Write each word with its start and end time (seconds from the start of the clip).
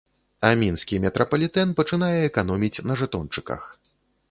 А 0.47 0.49
мінскі 0.61 0.99
метрапалітэн 1.03 1.75
пачынае 1.81 2.17
эканоміць 2.31 2.83
на 2.93 2.99
жэтончыках. 3.05 3.71